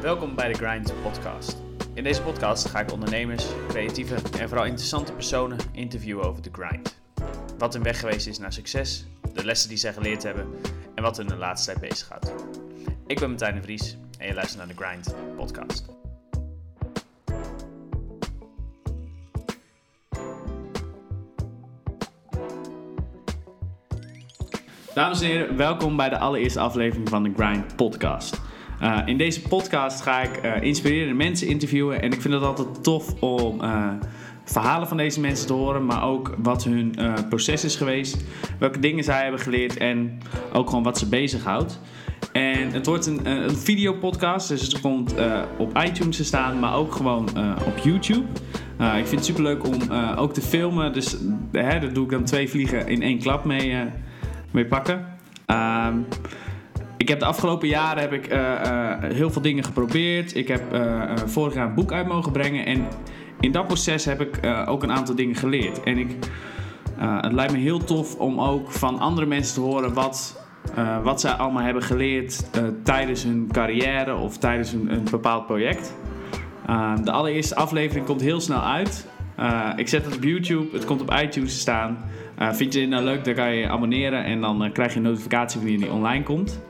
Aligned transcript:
Welkom 0.00 0.34
bij 0.34 0.52
de 0.52 0.54
Grind 0.54 0.92
Podcast. 1.02 1.56
In 1.94 2.04
deze 2.04 2.22
podcast 2.22 2.68
ga 2.68 2.80
ik 2.80 2.92
ondernemers, 2.92 3.46
creatieve 3.68 4.14
en 4.14 4.48
vooral 4.48 4.66
interessante 4.66 5.12
personen 5.12 5.58
interviewen 5.72 6.24
over 6.24 6.42
de 6.42 6.50
grind. 6.52 7.00
Wat 7.58 7.72
hun 7.72 7.82
weg 7.82 8.00
geweest 8.00 8.26
is 8.26 8.38
naar 8.38 8.52
succes, 8.52 9.06
de 9.34 9.44
lessen 9.44 9.68
die 9.68 9.78
zij 9.78 9.92
geleerd 9.92 10.22
hebben 10.22 10.46
en 10.94 11.02
wat 11.02 11.16
hun 11.16 11.26
de 11.26 11.36
laatste 11.36 11.72
tijd 11.72 11.88
bezighoudt. 11.88 12.34
Ik 13.06 13.18
ben 13.18 13.28
Martijn 13.28 13.62
Vries 13.62 13.96
en 14.18 14.26
je 14.26 14.34
luistert 14.34 14.58
naar 14.58 14.76
de 14.76 14.82
Grind 14.84 15.14
Podcast. 15.36 15.84
Dames 24.94 25.20
en 25.20 25.26
heren, 25.26 25.56
welkom 25.56 25.96
bij 25.96 26.08
de 26.08 26.18
allereerste 26.18 26.60
aflevering 26.60 27.08
van 27.08 27.22
de 27.22 27.32
Grind 27.36 27.76
Podcast. 27.76 28.48
Uh, 28.82 28.98
in 29.04 29.16
deze 29.16 29.42
podcast 29.42 30.00
ga 30.00 30.20
ik 30.20 30.44
uh, 30.44 30.62
inspirerende 30.62 31.14
mensen 31.14 31.46
interviewen 31.46 32.02
en 32.02 32.12
ik 32.12 32.20
vind 32.20 32.34
het 32.34 32.42
altijd 32.42 32.82
tof 32.82 33.22
om 33.22 33.60
uh, 33.62 33.88
verhalen 34.44 34.88
van 34.88 34.96
deze 34.96 35.20
mensen 35.20 35.46
te 35.46 35.52
horen, 35.52 35.86
maar 35.86 36.04
ook 36.04 36.34
wat 36.38 36.64
hun 36.64 36.94
proces 37.28 37.64
is 37.64 37.76
geweest, 37.76 38.24
welke 38.58 38.78
dingen 38.78 39.04
zij 39.04 39.22
hebben 39.22 39.40
geleerd 39.40 39.76
en 39.76 40.18
ook 40.52 40.68
gewoon 40.68 40.84
wat 40.84 40.98
ze 40.98 41.08
bezighoudt. 41.08 41.80
En 42.32 42.70
het 42.70 42.86
wordt 42.86 43.06
een, 43.06 43.26
een 43.26 43.56
videopodcast, 43.56 44.48
dus 44.48 44.62
het 44.62 44.80
komt 44.80 45.14
op 45.58 45.78
iTunes 45.84 46.16
te 46.16 46.24
staan, 46.24 46.58
maar 46.58 46.74
ook 46.74 46.92
gewoon 46.92 47.28
op 47.66 47.78
YouTube. 47.82 48.24
ik 48.78 49.06
vind 49.06 49.10
het 49.10 49.24
super 49.24 49.42
leuk 49.42 49.66
om 49.66 49.92
ook 50.16 50.34
te 50.34 50.40
filmen, 50.40 50.92
dus 50.92 51.16
daar 51.52 51.92
doe 51.92 52.04
ik 52.04 52.10
dan 52.10 52.24
twee 52.24 52.48
vliegen 52.48 52.88
in 52.88 53.02
één 53.02 53.18
klap 53.18 53.44
mee, 53.44 53.76
mee 54.50 54.66
pakken. 54.66 55.06
Ehm, 55.46 55.96
ik 57.00 57.08
heb 57.08 57.18
de 57.18 57.24
afgelopen 57.24 57.68
jaren 57.68 58.02
heb 58.02 58.12
ik, 58.12 58.32
uh, 58.32 58.38
uh, 58.38 58.92
heel 59.00 59.30
veel 59.30 59.42
dingen 59.42 59.64
geprobeerd. 59.64 60.36
Ik 60.36 60.48
heb 60.48 60.74
uh, 60.74 61.12
vorig 61.26 61.54
jaar 61.54 61.66
een 61.66 61.74
boek 61.74 61.92
uit 61.92 62.06
mogen 62.06 62.32
brengen. 62.32 62.66
En 62.66 62.86
in 63.40 63.52
dat 63.52 63.66
proces 63.66 64.04
heb 64.04 64.20
ik 64.20 64.38
ook 64.66 64.82
een 64.82 64.92
aantal 64.92 65.14
dingen 65.14 65.34
geleerd. 65.34 65.82
En 65.82 65.98
ik, 65.98 66.16
het 66.98 67.32
lijkt 67.32 67.52
me 67.52 67.58
heel 67.58 67.84
tof 67.84 68.16
om 68.16 68.40
ook 68.40 68.72
van 68.72 68.98
andere 68.98 69.26
mensen 69.26 69.54
te 69.54 69.60
horen 69.60 69.94
wat, 69.94 70.44
wat 71.02 71.20
zij 71.20 71.30
allemaal 71.30 71.62
hebben 71.62 71.82
geleerd 71.82 72.50
tijdens 72.84 73.22
hun 73.22 73.48
carrière 73.52 74.14
of 74.14 74.38
tijdens 74.38 74.72
een, 74.72 74.92
een 74.92 75.06
bepaald 75.10 75.46
project. 75.46 75.94
de 77.04 77.10
allereerste 77.10 77.54
aflevering 77.54 78.06
komt 78.06 78.20
heel 78.20 78.40
snel 78.40 78.62
uit. 78.62 79.06
ik 79.76 79.88
zet 79.88 80.04
het 80.04 80.16
op 80.16 80.22
YouTube, 80.24 80.66
het 80.72 80.84
komt 80.84 81.00
op 81.00 81.14
iTunes 81.22 81.52
te 81.52 81.58
staan. 81.58 81.98
vind 82.38 82.72
je 82.72 82.80
het 82.80 82.90
nou 82.90 83.04
leuk, 83.04 83.24
dan 83.24 83.34
kan 83.34 83.50
je 83.54 83.60
je 83.60 83.68
abonneren 83.68 84.24
en 84.24 84.40
dan 84.40 84.70
krijg 84.72 84.92
je 84.92 84.96
een 84.96 85.04
notificatie 85.04 85.60
wanneer 85.60 85.78
die 85.78 85.92
online 85.92 86.22
komt. 86.22 86.60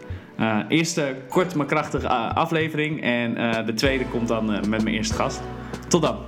Uh, 0.41 0.59
eerste 0.69 1.17
kort 1.29 1.55
maar 1.55 1.67
krachtige 1.67 2.07
uh, 2.07 2.35
aflevering. 2.35 3.03
En 3.03 3.39
uh, 3.39 3.67
de 3.67 3.75
tweede 3.75 4.05
komt 4.05 4.29
dan 4.29 4.47
met 4.47 4.69
mijn 4.69 4.87
eerste 4.87 5.15
gast. 5.15 5.41
Tot 5.89 6.03
dan. 6.03 6.19